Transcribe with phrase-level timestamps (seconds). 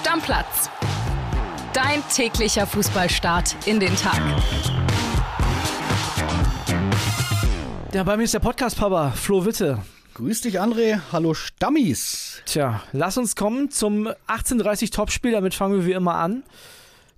[0.00, 0.70] Stammplatz.
[1.74, 4.18] Dein täglicher Fußballstart in den Tag.
[7.92, 9.78] Ja, bei mir ist der Podcast-Papa, Flo Witte.
[10.14, 11.00] Grüß dich, André.
[11.12, 12.40] Hallo, Stammis.
[12.46, 15.32] Tja, lass uns kommen zum 18:30 Topspiel.
[15.32, 16.44] Damit fangen wir wie immer an.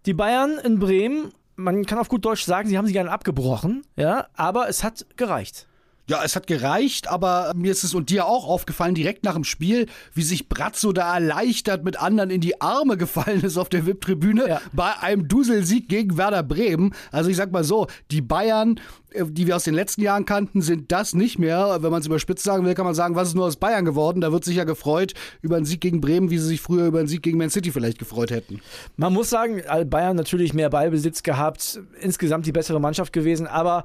[0.04, 3.84] Die Bayern in Bremen, man kann auf gut Deutsch sagen, sie haben sich gerne abgebrochen,
[3.94, 5.68] ja, aber es hat gereicht.
[6.12, 9.44] Ja, es hat gereicht, aber mir ist es und dir auch aufgefallen, direkt nach dem
[9.44, 13.86] Spiel, wie sich Brazzo da erleichtert mit anderen in die Arme gefallen ist auf der
[13.86, 14.60] VIP-Tribüne Ja.
[14.74, 16.94] bei einem Duselsieg gegen Werder Bremen.
[17.12, 18.78] Also ich sag mal so, die Bayern,
[19.12, 21.78] äh, die wir aus den letzten Jahren kannten, sind das nicht mehr.
[21.80, 24.20] Wenn man es überspitzt sagen will, kann man sagen, was ist nur aus Bayern geworden?
[24.20, 26.98] Da wird sich ja gefreut über einen Sieg gegen Bremen, wie sie sich früher über
[26.98, 28.60] einen Sieg gegen Man City vielleicht gefreut hätten.
[28.96, 33.84] Man muss sagen, Bayern natürlich mehr Ballbesitz gehabt, insgesamt die bessere Mannschaft gewesen, aber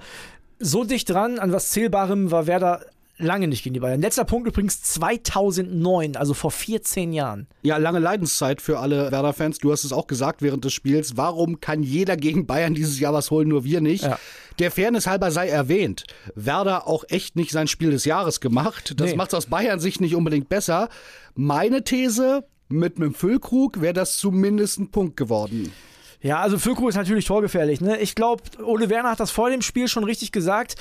[0.59, 2.85] so dicht dran an was Zählbarem war Werder
[3.19, 3.99] lange nicht gegen die Bayern.
[3.99, 7.47] Letzter Punkt übrigens 2009, also vor 14 Jahren.
[7.63, 9.57] Ja, lange Leidenszeit für alle Werder-Fans.
[9.57, 11.17] Du hast es auch gesagt während des Spiels.
[11.17, 14.03] Warum kann jeder gegen Bayern dieses Jahr was holen, nur wir nicht?
[14.03, 14.19] Ja.
[14.59, 16.03] Der Fairness halber sei erwähnt.
[16.35, 18.93] Werder auch echt nicht sein Spiel des Jahres gemacht.
[18.97, 19.15] Das Nee.
[19.17, 20.87] macht es aus Bayern Sicht nicht unbedingt besser.
[21.33, 25.71] Meine These, mit einem Füllkrug wäre das zumindest ein Punkt geworden.
[26.21, 27.79] Ja, also Füllkrug ist natürlich torgefährlich.
[27.79, 27.97] Ne?
[27.99, 30.75] Ich glaube, Ole Werner hat das vor dem Spiel schon richtig gesagt.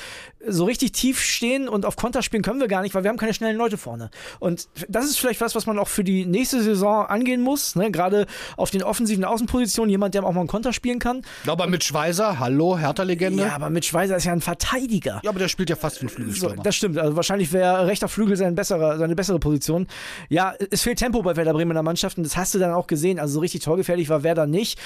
[0.49, 3.19] So richtig tief stehen und auf Konter spielen können wir gar nicht, weil wir haben
[3.19, 4.11] keine schnellen Leute vorne.
[4.39, 7.77] Und das ist vielleicht was, was man auch für die nächste Saison angehen muss.
[7.77, 7.91] Ne?
[7.91, 8.27] Gerade
[8.57, 11.23] auf den offensiven Außenpositionen jemand, der auch mal einen Konter spielen kann.
[11.47, 13.43] Aber mit Schweizer, hallo, Hertha-Legende.
[13.43, 15.21] Ja, aber mit Schweizer ist ja ein Verteidiger.
[15.23, 16.63] Ja, aber der spielt ja fast wie ein So, Flügelstürmer.
[16.63, 16.97] das stimmt.
[16.99, 19.87] Also wahrscheinlich wäre rechter Flügel sein besserer, seine bessere Position.
[20.31, 22.73] Ja, es fehlt Tempo bei Werder Bremen in der Mannschaft und das hast du dann
[22.73, 23.19] auch gesehen.
[23.19, 24.79] Also so richtig torgefährlich war Werder nicht.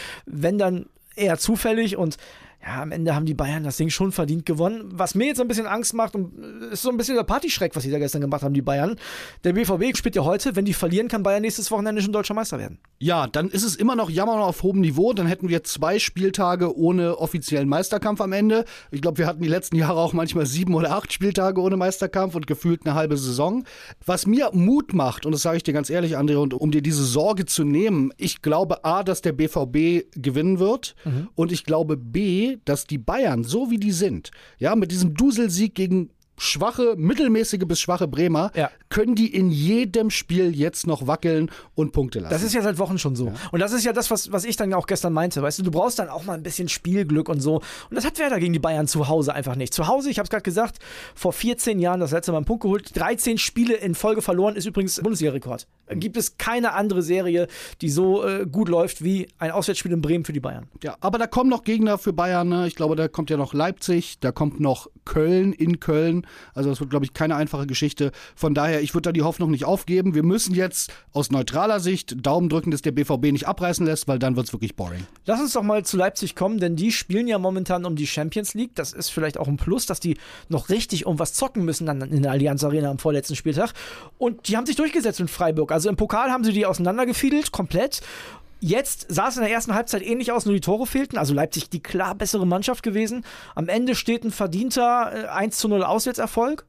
[0.43, 2.17] Wenn dann eher zufällig und
[2.63, 4.85] ja, am Ende haben die Bayern das Ding schon verdient gewonnen.
[4.93, 7.75] Was mir jetzt ein bisschen Angst macht, und äh, ist so ein bisschen der Partyschreck,
[7.75, 8.97] was sie da gestern gemacht haben, die Bayern.
[9.45, 12.59] Der BVB spielt ja heute, wenn die verlieren, kann Bayern nächstes Wochenende schon deutscher Meister
[12.59, 12.79] werden.
[12.99, 15.15] Ja, dann ist es immer noch Jammern auf hohem Niveau.
[15.15, 18.67] Dann hätten wir zwei Spieltage ohne offiziellen Meisterkampf am Ende.
[18.91, 22.35] Ich glaube, wir hatten die letzten Jahre auch manchmal sieben oder acht Spieltage ohne Meisterkampf
[22.35, 23.65] und gefühlt eine halbe Saison.
[24.05, 26.83] Was mir Mut macht, und das sage ich dir ganz ehrlich, André, und um dir
[26.83, 30.95] diese Sorge zu nehmen, ich glaube A, dass der BVB gewinnen wird
[31.35, 35.75] und ich glaube B, dass die Bayern, so wie die sind, ja, mit diesem Duselsieg
[35.75, 38.71] gegen schwache, mittelmäßige bis schwache Bremer, Ja.
[38.89, 42.33] können die in jedem Spiel jetzt noch wackeln und Punkte lassen.
[42.33, 43.33] Das ist ja seit Wochen schon so.
[43.53, 45.43] Und das ist ja das, was, was ich dann auch gestern meinte.
[45.43, 47.57] Weißt du, du brauchst dann auch mal ein bisschen Spielglück und so.
[47.57, 47.65] Und
[47.95, 49.75] das hat Werder gegen die Bayern zu Hause einfach nicht.
[49.75, 50.79] Zu Hause, ich habe es gerade gesagt,
[51.15, 52.97] vor 14 Jahren das letzte Mal einen Punkt geholt.
[52.97, 55.67] 13 Spiele in Folge verloren ist übrigens Bundesliga-Rekord.
[55.93, 57.49] Gibt es keine andere Serie,
[57.83, 60.69] die so äh, gut läuft wie ein Auswärtsspiel in Bremen für die Bayern.
[60.83, 62.49] Ja, aber da kommen noch Gegner für Bayern.
[62.49, 62.67] Ne?
[62.67, 66.25] Ich glaube, da kommt ja noch Leipzig, da kommt noch Köln in Köln.
[66.55, 68.13] Also das wird, glaube ich, keine einfache Geschichte.
[68.37, 70.15] Von daher, ich würde da die Hoffnung nicht aufgeben.
[70.15, 74.21] Wir müssen jetzt aus neutraler Sicht Daumen drücken, dass der BVB nicht abreißen lässt, weil
[74.21, 75.05] dann wird es wirklich boring.
[75.27, 78.55] Lass uns doch mal zu Leipzig kommen, denn die spielen ja momentan um die Champions
[78.55, 78.77] League.
[78.77, 80.17] Das ist vielleicht auch ein Plus, dass die
[80.49, 83.73] noch richtig um was zocken müssen dann in der Allianz Arena am vorletzten Spieltag.
[84.17, 85.73] Und die haben sich durchgesetzt in Freiburg.
[85.73, 88.01] Also im Pokal haben sie die auseinandergefiedelt, komplett.
[88.61, 91.17] Jetzt sah es in der ersten Halbzeit ähnlich aus, nur die Tore fehlten.
[91.17, 93.25] Also Leipzig die klar bessere Mannschaft gewesen.
[93.55, 96.67] Am Ende steht ein verdienter äh, 1 zu 0 Auswärtserfolg.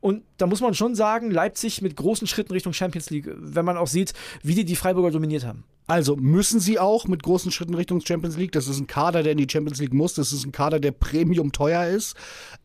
[0.00, 3.76] Und da muss man schon sagen, Leipzig mit großen Schritten Richtung Champions League, wenn man
[3.76, 5.64] auch sieht, wie die die Freiburger dominiert haben.
[5.86, 8.52] Also müssen sie auch mit großen Schritten Richtung Champions League.
[8.52, 10.14] Das ist ein Kader, der in die Champions League muss.
[10.14, 12.16] Das ist ein Kader, der Premium teuer ist.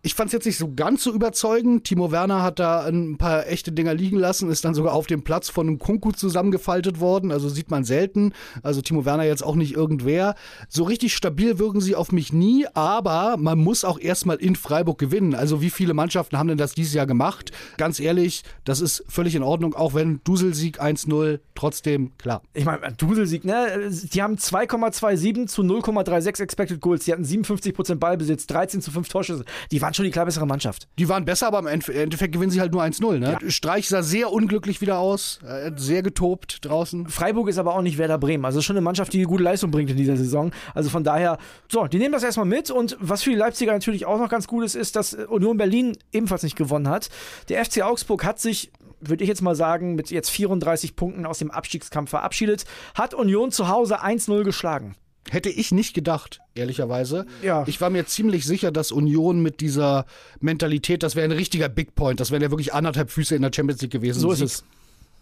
[0.04, 1.84] Ich fand es jetzt nicht so ganz so überzeugend.
[1.84, 5.24] Timo Werner hat da ein paar echte Dinger liegen lassen, ist dann sogar auf dem
[5.24, 7.32] Platz von einem Kunku zusammengefaltet worden.
[7.32, 8.34] Also sieht man selten.
[8.62, 10.36] Also Timo Werner jetzt auch nicht irgendwer.
[10.70, 15.00] So richtig stabil wirken sie auf mich nie, aber man muss auch erstmal in Freiburg
[15.00, 15.34] gewinnen.
[15.34, 17.52] Also wie viele Mannschaften haben denn das dieses Jahr gemacht?
[17.78, 22.44] Ganz ehrlich, das ist völlig in Ordnung, auch wenn Duselsieg 1-0 trotzdem klar.
[22.54, 23.90] Ich meine, Duselsieg, ne?
[24.14, 27.06] Die haben 2,27 zu 0,36 Expected Goals.
[27.06, 29.46] Die hatten 57% Ballbesitz, 13 zu 5 Torschüsse.
[29.72, 30.88] Die waren schon die klar bessere Mannschaft.
[30.98, 33.20] Die waren besser, aber im Endeffekt gewinnen sie halt nur 1-0.
[33.20, 33.38] Ne?
[33.50, 37.08] Streich sah sehr unglücklich wieder aus, hat sehr getobt draußen.
[37.08, 38.46] Freiburg ist aber auch nicht Werder Bremen.
[38.46, 40.52] Also schon eine Mannschaft, die gute Leistung bringt in dieser Saison.
[40.74, 41.38] Also von daher,
[41.72, 42.72] so, die nehmen das erstmal mit.
[42.72, 45.98] Und was für die Leipziger natürlich auch noch ganz gut ist, ist, dass Union Berlin
[46.12, 47.10] ebenfalls nicht gewonnen hat.
[47.50, 51.40] Der FC Augsburg hat sich würde ich jetzt mal sagen, mit jetzt 34 Punkten aus
[51.40, 52.66] dem Abstiegskampf verabschiedet,
[52.98, 54.96] hat Union zu Hause 1-0 geschlagen.
[55.30, 57.26] Hätte ich nicht gedacht, ehrlicherweise.
[57.42, 57.64] Ja.
[57.68, 60.06] Ich war mir ziemlich sicher, dass Union mit dieser
[60.40, 63.52] Mentalität, das wäre ein richtiger Big Point, das wären ja wirklich anderthalb Füße in der
[63.54, 64.20] Champions League gewesen.
[64.20, 64.64] So ist es.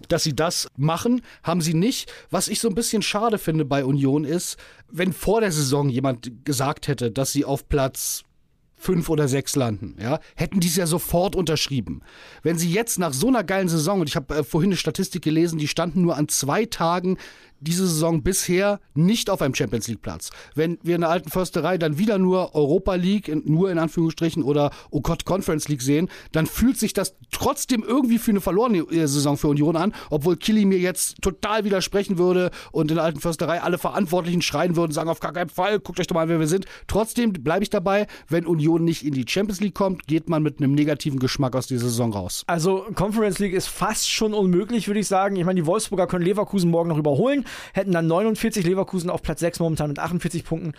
[0.07, 2.11] Dass sie das machen, haben sie nicht.
[2.29, 4.57] Was ich so ein bisschen schade finde bei Union ist,
[4.91, 8.23] wenn vor der Saison jemand gesagt hätte, dass sie auf Platz
[8.85, 12.01] fünf oder sechs landen, ja, hätten die es ja sofort unterschrieben.
[12.43, 15.23] Wenn sie jetzt nach so einer geilen Saison, und ich habe äh, vorhin eine Statistik
[15.23, 17.17] gelesen, die standen nur an zwei Tagen
[17.59, 20.29] diese Saison bisher nicht auf einem Champions League Platz.
[20.53, 24.71] Wenn wir in der alten Försterei dann wieder nur Europa League, nur in Anführungsstrichen, oder
[24.91, 29.07] oh Gott, Conference League sehen, dann fühlt sich das trotzdem irgendwie für eine verlorene äh,
[29.07, 33.19] Saison für Union an, obwohl Killy mir jetzt total widersprechen würde und in der alten
[33.19, 36.39] Försterei alle Verantwortlichen schreien würden, sagen auf gar keinen Fall, guckt euch doch mal, wer
[36.39, 36.65] wir sind.
[36.87, 40.59] Trotzdem bleibe ich dabei, wenn Union nicht in die Champions League kommt, geht man mit
[40.59, 42.43] einem negativen Geschmack aus dieser Saison raus.
[42.47, 45.35] Also Conference League ist fast schon unmöglich, würde ich sagen.
[45.35, 49.39] Ich meine, die Wolfsburger können Leverkusen morgen noch überholen hätten dann 49 Leverkusen auf Platz
[49.39, 50.73] 6 momentan mit 48 Punkten.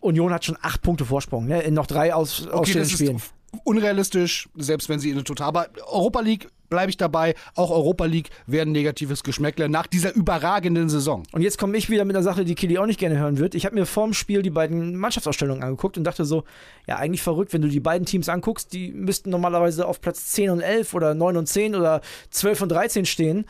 [0.00, 1.62] Union hat schon 8 Punkte Vorsprung, ne?
[1.62, 3.20] in noch drei aus, okay, Spielen.
[3.64, 5.48] unrealistisch, selbst wenn sie in der Total.
[5.48, 7.34] Aber Europa League bleibe ich dabei.
[7.54, 11.22] Auch Europa League werden negatives Geschmäckle nach dieser überragenden Saison.
[11.32, 13.54] Und jetzt komme ich wieder mit einer Sache, die Kili auch nicht gerne hören wird.
[13.54, 16.44] Ich habe mir vorm Spiel die beiden Mannschaftsausstellungen angeguckt und dachte so,
[16.86, 20.50] ja, eigentlich verrückt, wenn du die beiden Teams anguckst, die müssten normalerweise auf Platz 10
[20.50, 22.00] und 11 oder 9 und 10 oder
[22.30, 23.46] 12 und 13 stehen.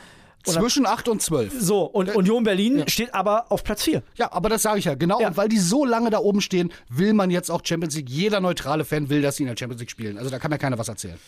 [0.53, 1.53] Zwischen 8 und 12.
[1.59, 2.89] So, und äh, Union Berlin ja.
[2.89, 4.03] steht aber auf Platz 4.
[4.17, 5.21] Ja, aber das sage ich ja, genau.
[5.21, 5.29] Ja.
[5.29, 8.09] Und weil die so lange da oben stehen, will man jetzt auch Champions League.
[8.09, 10.19] Jeder neutrale Fan will, dass sie in der Champions League spielen.
[10.19, 11.19] Also da kann mir keiner was erzählen.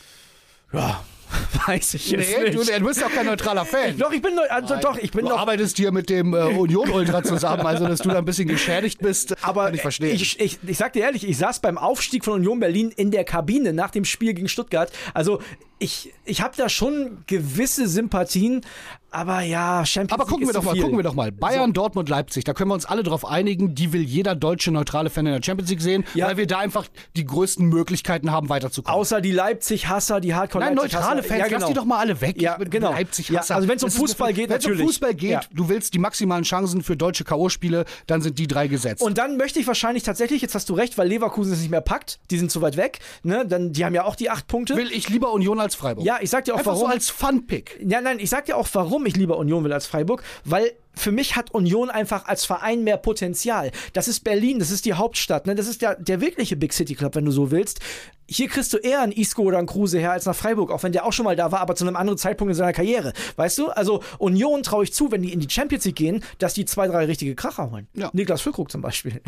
[0.73, 1.03] Ja,
[1.67, 2.69] weiß ich jetzt nee, nicht.
[2.69, 3.97] Du, du bist doch kein neutraler Fan.
[3.99, 5.39] doch, ich bin also doch, ich bin du doch.
[5.39, 8.99] arbeitest hier mit dem äh, Union Ultra zusammen, also dass du da ein bisschen geschädigt
[9.01, 9.35] bist.
[9.43, 10.11] Aber ich verstehe.
[10.11, 13.25] Ich, ich, ich sag dir ehrlich, ich saß beim Aufstieg von Union Berlin in der
[13.25, 14.91] Kabine nach dem Spiel gegen Stuttgart.
[15.15, 15.41] Also
[15.79, 18.63] ich, ich habe da schon gewisse Sympathien,
[19.11, 20.83] aber ja, Champions Aber gucken League wir doch mal, viel.
[20.83, 21.33] gucken wir doch mal.
[21.33, 21.73] Bayern, so.
[21.73, 25.27] Dortmund, Leipzig, da können wir uns alle drauf einigen, die will jeder deutsche neutrale Fan
[25.27, 26.27] in der Champions League sehen, ja.
[26.27, 28.99] weil wir da einfach die größten Möglichkeiten haben, weiterzukommen.
[28.99, 31.61] Außer die Leipzig-Hasser, die hardcore Nein, neutrale Fans, ja, genau.
[31.61, 32.41] lass die doch mal alle weg.
[32.41, 32.91] Ja, genau.
[32.93, 33.55] Leipzig-Hasser.
[33.55, 35.99] Ja, also wenn es um Fußball geht, Wenn es um Fußball geht, du willst die
[35.99, 39.03] maximalen Chancen für deutsche K.O.-Spiele, dann sind die drei gesetzt.
[39.03, 41.81] Und dann möchte ich wahrscheinlich tatsächlich, jetzt hast du recht, weil Leverkusen es nicht mehr
[41.81, 43.47] packt, die sind zu weit weg, ne?
[43.47, 44.77] Dann, die haben ja auch die acht Punkte.
[44.77, 46.05] Will ich lieber Union als Freiburg.
[46.05, 46.89] Ja, ich sag dir auch Einfach warum.
[46.89, 47.81] so als Fun-Pick.
[47.87, 51.13] Ja, nein, ich sag dir auch, warum ich lieber Union will als Freiburg, weil für
[51.13, 53.71] mich hat Union einfach als Verein mehr Potenzial.
[53.93, 55.55] Das ist Berlin, das ist die Hauptstadt, ne?
[55.55, 57.81] das ist der, der wirkliche Big City Club, wenn du so willst.
[58.27, 60.93] Hier kriegst du eher einen Isco oder einen Kruse her als nach Freiburg, auch wenn
[60.93, 63.13] der auch schon mal da war, aber zu einem anderen Zeitpunkt in seiner Karriere.
[63.37, 63.69] Weißt du?
[63.69, 66.89] Also Union traue ich zu, wenn die in die Champions League gehen, dass die zwei,
[66.89, 67.89] drei richtige Kracher holen.
[67.95, 68.11] Ja.
[68.13, 69.23] Niklas Füllkrug zum Beispiel.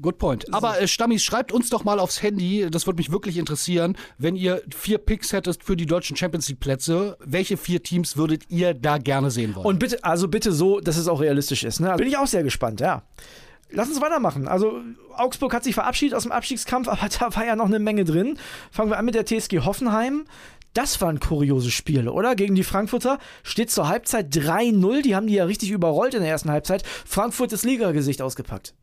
[0.00, 0.52] Good point.
[0.52, 4.34] Aber äh, Stammis, schreibt uns doch mal aufs Handy, das würde mich wirklich interessieren, wenn
[4.34, 8.74] ihr vier Picks hättet für die deutschen Champions League Plätze, welche vier Teams würdet ihr
[8.74, 9.66] da gerne sehen wollen?
[9.66, 11.78] Und bitte, also bitte so, dass es auch realistisch ist.
[11.78, 11.94] Ne?
[11.96, 13.02] Bin ich auch sehr gespannt, ja.
[13.70, 14.48] Lass uns weitermachen.
[14.48, 14.80] Also
[15.16, 18.38] Augsburg hat sich verabschiedet aus dem Abstiegskampf, aber da war ja noch eine Menge drin.
[18.72, 20.24] Fangen wir an mit der TSG Hoffenheim.
[20.74, 22.34] Das war ein kurioses Spiel, oder?
[22.34, 25.02] Gegen die Frankfurter steht zur Halbzeit 3-0.
[25.02, 26.82] Die haben die ja richtig überrollt in der ersten Halbzeit.
[27.06, 28.74] Frankfurt das Liga-Gesicht ausgepackt.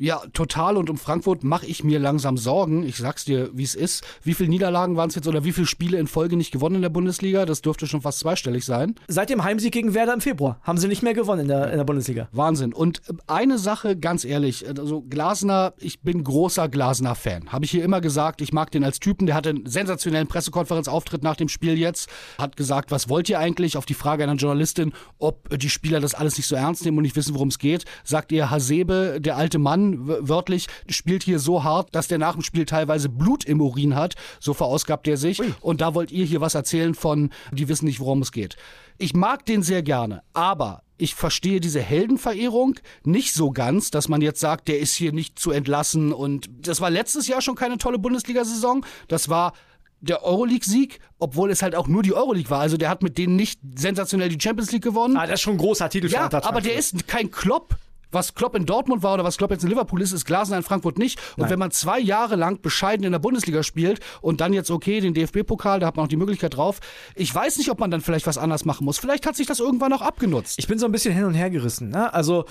[0.00, 0.76] Ja, total.
[0.76, 2.84] Und um Frankfurt mache ich mir langsam Sorgen.
[2.84, 4.04] Ich sag's dir, wie es ist.
[4.22, 6.82] Wie viele Niederlagen waren es jetzt oder wie viele Spiele in Folge nicht gewonnen in
[6.82, 7.46] der Bundesliga?
[7.46, 8.94] Das dürfte schon fast zweistellig sein.
[9.08, 11.78] Seit dem Heimsieg gegen Werder im Februar haben sie nicht mehr gewonnen in der, in
[11.78, 12.28] der Bundesliga.
[12.32, 12.72] Wahnsinn.
[12.72, 17.50] Und eine Sache, ganz ehrlich, also Glasner, ich bin großer Glasner-Fan.
[17.50, 19.26] Habe ich hier immer gesagt, ich mag den als Typen.
[19.26, 22.08] Der hatte einen sensationellen Pressekonferenzauftritt nach dem Spiel jetzt.
[22.38, 23.76] Hat gesagt, was wollt ihr eigentlich?
[23.76, 27.02] Auf die Frage einer Journalistin, ob die Spieler das alles nicht so ernst nehmen und
[27.02, 31.64] nicht wissen, worum es geht, sagt ihr, Hasebe, der alte Mann, wörtlich, spielt hier so
[31.64, 34.14] hart, dass der nach dem Spiel teilweise Blut im Urin hat.
[34.40, 35.40] So verausgabt er sich.
[35.40, 35.54] Ui.
[35.60, 38.56] Und da wollt ihr hier was erzählen von, die wissen nicht, worum es geht.
[38.98, 44.20] Ich mag den sehr gerne, aber ich verstehe diese Heldenverehrung nicht so ganz, dass man
[44.20, 46.12] jetzt sagt, der ist hier nicht zu entlassen.
[46.12, 48.84] Und das war letztes Jahr schon keine tolle Bundesliga-Saison.
[49.06, 49.52] Das war
[50.00, 52.60] der Euroleague-Sieg, obwohl es halt auch nur die Euroleague war.
[52.60, 55.16] Also der hat mit denen nicht sensationell die Champions League gewonnen.
[55.16, 56.08] Ah, das ist schon ein großer Titel.
[56.08, 57.76] Ja, aber der ist kein Klopp
[58.10, 60.62] was Klopp in Dortmund war oder was Klopp jetzt in Liverpool ist, ist Glasner in
[60.62, 61.18] Frankfurt nicht.
[61.36, 61.50] Und Nein.
[61.50, 65.14] wenn man zwei Jahre lang bescheiden in der Bundesliga spielt und dann jetzt okay, den
[65.14, 66.80] DFB-Pokal, da hat man auch die Möglichkeit drauf.
[67.14, 68.98] Ich weiß nicht, ob man dann vielleicht was anders machen muss.
[68.98, 70.58] Vielleicht hat sich das irgendwann auch abgenutzt.
[70.58, 71.90] Ich bin so ein bisschen hin und her gerissen.
[71.90, 72.12] Ne?
[72.12, 72.44] Also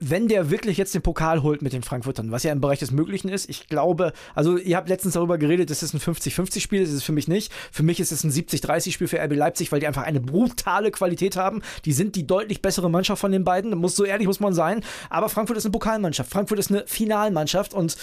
[0.00, 2.90] wenn der wirklich jetzt den Pokal holt mit den Frankfurtern, was ja im Bereich des
[2.90, 6.90] Möglichen ist, ich glaube, also ihr habt letztens darüber geredet, das ist ein 50-50-Spiel, das
[6.90, 7.52] ist es für mich nicht.
[7.70, 11.36] Für mich ist es ein 70-30-Spiel für RB Leipzig, weil die einfach eine brutale Qualität
[11.36, 11.62] haben.
[11.84, 14.82] Die sind die deutlich bessere Mannschaft von den beiden, muss so ehrlich muss man sein.
[15.10, 17.96] Aber Frankfurt ist eine Pokalmannschaft, Frankfurt ist eine Finalmannschaft und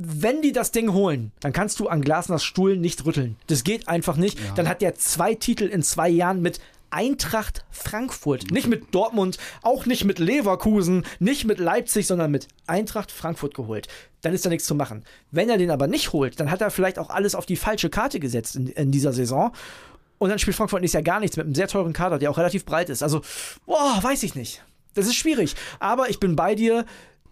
[0.00, 3.34] wenn die das Ding holen, dann kannst du an Glasners Stuhl nicht rütteln.
[3.48, 4.38] Das geht einfach nicht.
[4.38, 4.54] Ja.
[4.54, 6.60] Dann hat der zwei Titel in zwei Jahren mit
[6.90, 8.50] Eintracht Frankfurt.
[8.50, 13.88] Nicht mit Dortmund, auch nicht mit Leverkusen, nicht mit Leipzig, sondern mit Eintracht Frankfurt geholt.
[14.22, 15.04] Dann ist da nichts zu machen.
[15.30, 17.90] Wenn er den aber nicht holt, dann hat er vielleicht auch alles auf die falsche
[17.90, 19.52] Karte gesetzt in, in dieser Saison.
[20.18, 22.38] Und dann spielt Frankfurt nächstes Jahr gar nichts mit einem sehr teuren Kader, der auch
[22.38, 23.02] relativ breit ist.
[23.02, 23.22] Also,
[23.66, 24.64] boah, weiß ich nicht.
[24.94, 25.54] Das ist schwierig.
[25.78, 26.84] Aber ich bin bei dir.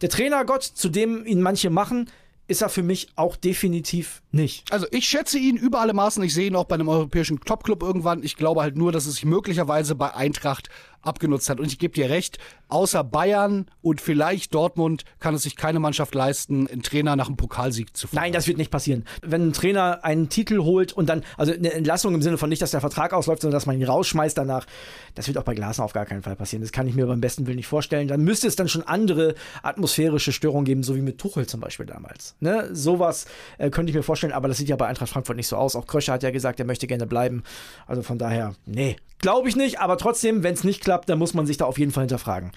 [0.03, 2.11] Der Trainergott, zu dem ihn manche machen,
[2.49, 4.73] ist er für mich auch definitiv nicht.
[4.73, 6.23] Also ich schätze ihn über alle Maßen.
[6.23, 8.23] Ich sehe ihn auch bei einem europäischen Topclub irgendwann.
[8.23, 10.69] Ich glaube halt nur, dass es sich möglicherweise bei Eintracht
[11.07, 11.61] abgenutzt hat.
[11.61, 16.15] Und ich gebe dir recht, außer Bayern und vielleicht Dortmund kann es sich keine Mannschaft
[16.15, 18.23] leisten, einen Trainer nach einem Pokalsieg zu fahren.
[18.23, 19.05] Nein, das wird nicht passieren.
[19.23, 22.63] Wenn ein Trainer einen Titel holt und dann, also eine Entlassung im Sinne von nicht,
[22.63, 24.67] dass der Vertrag ausläuft, sondern dass man ihn rausschmeißt danach,
[25.15, 26.63] das wird auch bei Glasner auf gar keinen Fall passieren.
[26.63, 28.09] Das kann ich mir beim besten Willen nicht vorstellen.
[28.09, 31.87] Dann müsste es dann schon andere atmosphärische Störungen geben, so wie mit Tuchel zum Beispiel
[31.87, 32.35] damals.
[32.41, 32.69] Ne?
[32.73, 33.27] Sowas
[33.59, 35.77] äh, könnte ich mir vorstellen, aber das sieht ja bei Eintracht Frankfurt nicht so aus.
[35.77, 37.43] Auch Kröscher hat ja gesagt, er möchte gerne bleiben.
[37.87, 41.35] Also von daher, nee, glaube ich nicht, aber trotzdem, wenn es nicht klappt, dann muss
[41.35, 42.53] man sich da auf jeden Fall hinterfragen.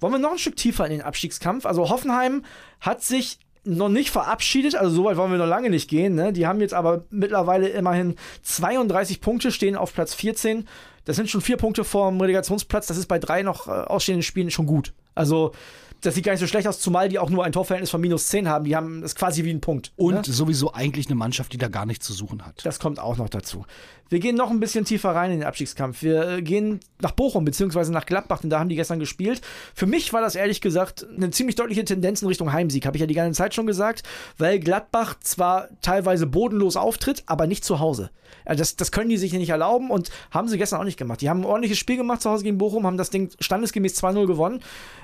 [0.00, 1.66] Wollen wir noch ein Stück tiefer in den Abstiegskampf?
[1.66, 2.44] Also Hoffenheim
[2.80, 6.14] hat sich noch nicht verabschiedet, also so weit wollen wir noch lange nicht gehen.
[6.14, 6.32] Ne?
[6.32, 10.68] Die haben jetzt aber mittlerweile immerhin 32 Punkte, stehen auf Platz 14.
[11.06, 12.86] Das sind schon vier Punkte vom Relegationsplatz.
[12.86, 14.92] Das ist bei drei noch äh, ausstehenden Spielen schon gut.
[15.14, 15.52] Also
[16.04, 18.28] das sieht gar nicht so schlecht aus, zumal die auch nur ein Torverhältnis von minus
[18.28, 18.64] 10 haben.
[18.66, 19.92] Die haben das quasi wie ein Punkt.
[19.96, 20.22] Und ne?
[20.24, 22.64] sowieso eigentlich eine Mannschaft, die da gar nichts zu suchen hat.
[22.64, 23.64] Das kommt auch noch dazu.
[24.10, 26.02] Wir gehen noch ein bisschen tiefer rein in den Abstiegskampf.
[26.02, 27.90] Wir äh, gehen nach Bochum bzw.
[27.90, 29.40] nach Gladbach, denn da haben die gestern gespielt.
[29.74, 33.00] Für mich war das ehrlich gesagt eine ziemlich deutliche Tendenz in Richtung Heimsieg, habe ich
[33.00, 34.02] ja die ganze Zeit schon gesagt,
[34.36, 38.10] weil Gladbach zwar teilweise bodenlos auftritt, aber nicht zu Hause.
[38.44, 41.20] Das, das können die sich nicht erlauben und haben sie gestern auch nicht gemacht.
[41.20, 44.26] Die haben ein ordentliches Spiel gemacht zu Hause gegen Bochum, haben das Ding standesgemäß 2-0
[44.26, 44.60] gewonnen.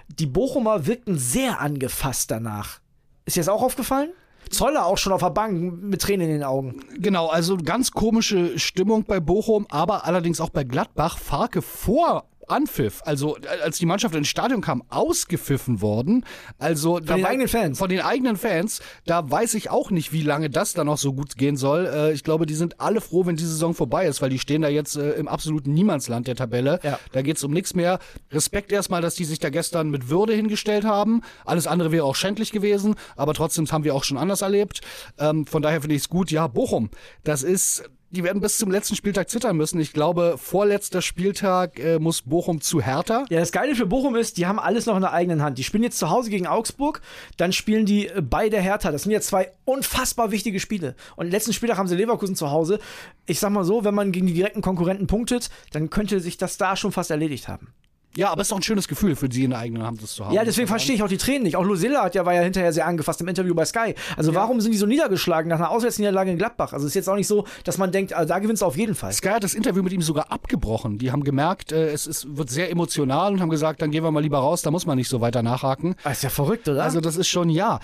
[0.08, 2.80] Die Bochumer wirkten sehr angefasst danach.
[3.24, 4.10] Ist dir das auch aufgefallen?
[4.50, 6.80] Zoller auch schon auf der Bank mit Tränen in den Augen.
[6.98, 11.18] Genau, also ganz komische Stimmung bei Bochum, aber allerdings auch bei Gladbach.
[11.18, 16.24] Farke vor Anpfiff, also als die Mannschaft ins Stadion kam, ausgepfiffen worden.
[16.58, 17.78] Also von den eigenen Fans.
[17.78, 18.80] Von den eigenen Fans.
[19.06, 21.86] Da weiß ich auch nicht, wie lange das da noch so gut gehen soll.
[21.86, 24.62] Äh, ich glaube, die sind alle froh, wenn die Saison vorbei ist, weil die stehen
[24.62, 26.80] da jetzt äh, im absoluten Niemandsland der Tabelle.
[26.82, 26.98] Ja.
[27.12, 27.98] Da geht es um nichts mehr.
[28.30, 31.22] Respekt erstmal, dass die sich da gestern mit Würde hingestellt haben.
[31.44, 34.80] Alles andere wäre auch schändlich gewesen, aber trotzdem haben wir auch schon anders erlebt.
[35.18, 36.30] Ähm, von daher finde ich es gut.
[36.30, 36.90] Ja, Bochum,
[37.24, 39.80] das ist die werden bis zum letzten Spieltag zittern müssen.
[39.80, 43.24] Ich glaube, vorletzter Spieltag äh, muss Bochum zu Hertha.
[43.30, 45.58] Ja, das Geile für Bochum ist, die haben alles noch in der eigenen Hand.
[45.58, 47.00] Die spielen jetzt zu Hause gegen Augsburg,
[47.36, 48.90] dann spielen die äh, bei der Hertha.
[48.90, 50.96] Das sind ja zwei unfassbar wichtige Spiele.
[51.16, 52.80] Und letzten Spieltag haben sie Leverkusen zu Hause.
[53.26, 56.56] Ich sag mal so, wenn man gegen die direkten Konkurrenten punktet, dann könnte sich das
[56.56, 57.72] da schon fast erledigt haben.
[58.16, 60.14] Ja, aber es ist doch ein schönes Gefühl für sie in der eigenen Hand, das
[60.14, 60.34] zu haben.
[60.34, 61.56] Ja, deswegen verstehe ich auch die Tränen nicht.
[61.56, 63.94] Auch Lucilla hat ja, war ja hinterher sehr angefasst im Interview bei Sky.
[64.16, 64.36] Also ja.
[64.40, 66.72] warum sind die so niedergeschlagen nach einer Auswärtsniederlage in Gladbach?
[66.72, 68.96] Also ist jetzt auch nicht so, dass man denkt, also da gewinnst du auf jeden
[68.96, 69.12] Fall.
[69.12, 70.98] Sky hat das Interview mit ihm sogar abgebrochen.
[70.98, 74.10] Die haben gemerkt, äh, es ist, wird sehr emotional und haben gesagt, dann gehen wir
[74.10, 75.94] mal lieber raus, da muss man nicht so weiter nachhaken.
[76.02, 76.82] Das ist ja verrückt, oder?
[76.82, 77.78] Also das ist schon, ja.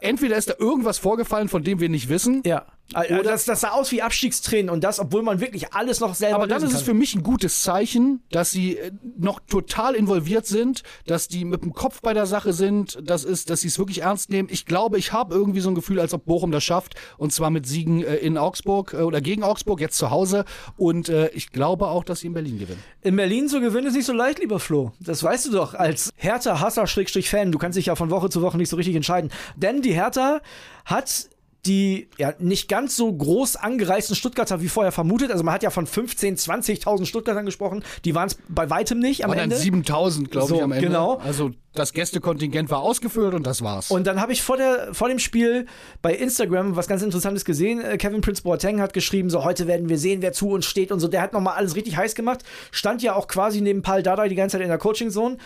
[0.00, 2.42] Entweder ist da irgendwas vorgefallen, von dem wir nicht wissen.
[2.44, 2.64] Ja.
[2.94, 6.36] Oder das, das sah aus wie Abstiegstränen und das, obwohl man wirklich alles noch selber
[6.36, 10.46] Aber dann ist es für mich ein gutes Zeichen, dass sie äh, noch total involviert
[10.46, 13.78] sind, dass die mit dem Kopf bei der Sache sind, das ist, dass sie es
[13.78, 14.48] wirklich ernst nehmen.
[14.50, 17.50] Ich glaube, ich habe irgendwie so ein Gefühl, als ob Bochum das schafft und zwar
[17.50, 20.44] mit Siegen äh, in Augsburg äh, oder gegen Augsburg, jetzt zu Hause
[20.76, 22.82] und äh, ich glaube auch, dass sie in Berlin gewinnen.
[23.02, 24.92] In Berlin zu gewinnen ist nicht so leicht, lieber Flo.
[25.00, 27.52] Das weißt du doch als Hertha-Hasser-Fan.
[27.52, 29.30] Du kannst dich ja von Woche zu Woche nicht so richtig entscheiden.
[29.56, 30.40] Denn die Hertha
[30.84, 31.28] hat
[31.68, 35.30] die ja nicht ganz so groß angereisten Stuttgarter wie vorher vermutet.
[35.30, 37.84] Also man hat ja von 15, 20.000 Stuttgartern gesprochen.
[38.04, 39.56] Die waren es bei weitem nicht am Ende.
[39.56, 40.86] 7.000, glaube so, ich, am Ende.
[40.86, 41.16] Genau.
[41.18, 43.90] Also das Gästekontingent war ausgefüllt und das war's.
[43.90, 45.66] Und dann habe ich vor, der, vor dem Spiel
[46.02, 47.80] bei Instagram was ganz Interessantes gesehen.
[47.80, 50.90] Äh, Kevin Prince Boateng hat geschrieben, so heute werden wir sehen, wer zu uns steht
[50.90, 51.08] und so.
[51.08, 52.42] Der hat nochmal alles richtig heiß gemacht.
[52.72, 55.36] Stand ja auch quasi neben Paul Dardai die ganze Zeit in der Coaching-Zone.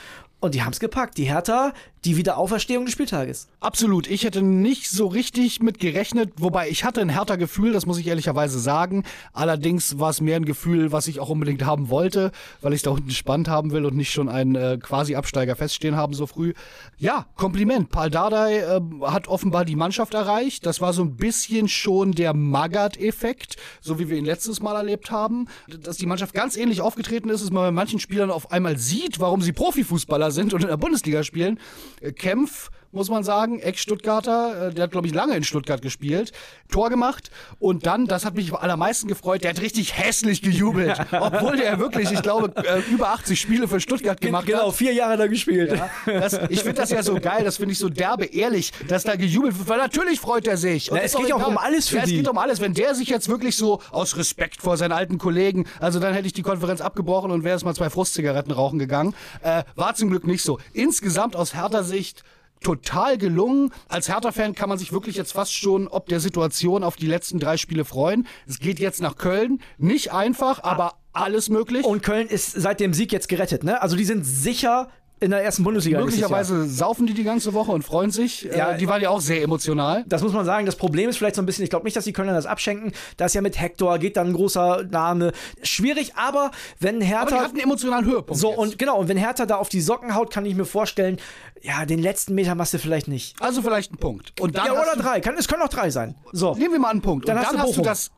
[0.42, 1.18] Und die haben es gepackt.
[1.18, 1.72] Die Hertha,
[2.04, 3.46] die Wiederauferstehung des Spieltages.
[3.60, 4.10] Absolut.
[4.10, 7.96] Ich hätte nicht so richtig mit gerechnet, wobei ich hatte ein härter Gefühl, das muss
[7.96, 9.04] ich ehrlicherweise sagen.
[9.32, 12.90] Allerdings war es mehr ein Gefühl, was ich auch unbedingt haben wollte, weil ich da
[12.90, 16.54] unten spannend haben will und nicht schon einen äh, quasi Absteiger feststehen haben so früh.
[16.98, 17.90] Ja, Kompliment.
[17.90, 20.66] Paul Dardai äh, hat offenbar die Mannschaft erreicht.
[20.66, 25.12] Das war so ein bisschen schon der Magath-Effekt, so wie wir ihn letztes Mal erlebt
[25.12, 25.46] haben.
[25.68, 29.20] Dass die Mannschaft ganz ähnlich aufgetreten ist, dass man bei manchen Spielern auf einmal sieht,
[29.20, 31.58] warum sie Profifußballer sind und in der Bundesliga spielen.
[32.00, 33.58] Äh, Kempf muss man sagen.
[33.58, 36.32] Ex-Stuttgarter, äh, der hat, glaube ich, lange in Stuttgart gespielt,
[36.70, 40.98] Tor gemacht und dann, das hat mich am allermeisten gefreut, der hat richtig hässlich gejubelt.
[41.12, 44.64] obwohl der wirklich, ich glaube, äh, über 80 Spiele für Stuttgart gemacht genau, hat.
[44.64, 45.72] Genau, vier Jahre da gespielt.
[45.72, 49.04] Ja, das, ich finde das ja so geil, das finde ich so derbe ehrlich, dass
[49.04, 50.90] da gejubelt wird, weil natürlich freut er sich.
[50.90, 52.12] Und Na, es geht auch um alles für ja, die.
[52.12, 52.60] Es geht um alles.
[52.60, 56.26] Wenn der sich jetzt wirklich so aus Respekt vor seinen alten Kollegen, also dann hätte
[56.26, 59.14] ich die Konferenz abgebrochen und wäre es mal zwei Frustzigaretten rauchen gegangen.
[59.42, 60.58] Äh, war zum Glück nicht so.
[60.72, 62.22] Insgesamt aus härter Sicht
[62.62, 63.72] total gelungen.
[63.88, 67.38] Als Hertha-Fan kann man sich wirklich jetzt fast schon ob der Situation auf die letzten
[67.38, 68.26] drei Spiele freuen.
[68.46, 69.60] Es geht jetzt nach Köln.
[69.78, 71.84] Nicht einfach, aber alles möglich.
[71.84, 73.82] Und Köln ist seit dem Sieg jetzt gerettet, ne?
[73.82, 74.88] Also die sind sicher
[75.22, 76.00] in der ersten Bundesliga.
[76.00, 78.42] Möglicherweise saufen die die ganze Woche und freuen sich.
[78.42, 80.04] Ja, äh, die waren ja auch sehr emotional.
[80.06, 80.66] Das muss man sagen.
[80.66, 82.92] Das Problem ist vielleicht so ein bisschen, ich glaube nicht, dass die Kölner das abschenken.
[83.16, 85.32] Da ist ja mit Hector, geht dann ein großer Name.
[85.62, 86.50] Schwierig, aber
[86.80, 87.22] wenn Hertha.
[87.22, 88.40] Aber die hatten einen emotionalen Höhepunkt.
[88.40, 88.58] So, jetzt.
[88.58, 91.18] und genau, und wenn Hertha da auf die Socken haut, kann ich mir vorstellen,
[91.62, 93.40] ja, den letzten Meter machst du vielleicht nicht.
[93.40, 94.40] Also vielleicht einen Punkt.
[94.40, 95.20] Und dann ja, oder drei.
[95.20, 96.16] Kann, es können auch drei sein.
[96.32, 96.54] So.
[96.54, 97.28] Nehmen wir mal einen Punkt.
[97.28, 98.10] Dann, und hast, dann du hast du das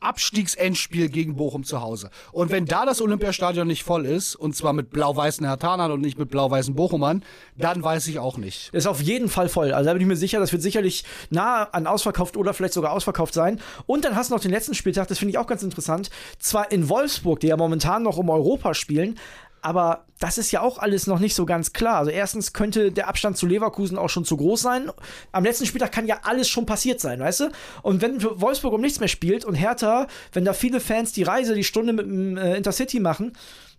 [0.00, 2.10] Abstiegsendspiel gegen Bochum zu Hause.
[2.32, 6.18] Und wenn da das Olympiastadion nicht voll ist, und zwar mit blau-weißen Hertanern und nicht
[6.18, 7.22] mit blau-weißen Bochumern,
[7.56, 8.70] dann weiß ich auch nicht.
[8.72, 9.72] Ist auf jeden Fall voll.
[9.72, 12.92] Also da bin ich mir sicher, das wird sicherlich nah an ausverkauft oder vielleicht sogar
[12.92, 13.60] ausverkauft sein.
[13.86, 16.10] Und dann hast du noch den letzten Spieltag, das finde ich auch ganz interessant.
[16.38, 19.18] Zwar in Wolfsburg, die ja momentan noch um Europa spielen,
[19.62, 21.96] aber das ist ja auch alles noch nicht so ganz klar.
[21.96, 24.90] Also erstens könnte der Abstand zu Leverkusen auch schon zu groß sein.
[25.32, 27.50] Am letzten Spieltag kann ja alles schon passiert sein, weißt du?
[27.82, 31.54] Und wenn Wolfsburg um nichts mehr spielt und Hertha, wenn da viele Fans die Reise,
[31.54, 33.32] die Stunde mit dem äh, Intercity machen,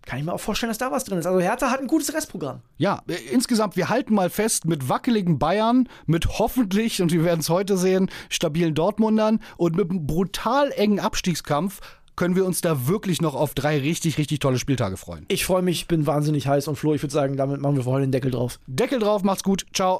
[0.04, 1.26] kann ich mir auch vorstellen, dass da was drin ist.
[1.26, 2.62] Also Hertha hat ein gutes Restprogramm.
[2.76, 7.40] Ja, äh, insgesamt, wir halten mal fest, mit wackeligen Bayern, mit hoffentlich, und wir werden
[7.40, 11.80] es heute sehen, stabilen Dortmundern und mit einem brutal engen Abstiegskampf
[12.16, 15.24] können wir uns da wirklich noch auf drei richtig, richtig tolle Spieltage freuen.
[15.28, 18.06] Ich freue mich, bin wahnsinnig heiß und Flo, ich würde sagen, damit machen wir heute
[18.06, 18.58] den Deckel drauf.
[18.66, 19.98] Deckel drauf, macht's gut, ciao.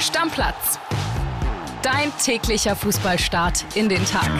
[0.00, 0.78] Stammplatz.
[1.82, 4.30] Dein täglicher Fußballstart in den Tag.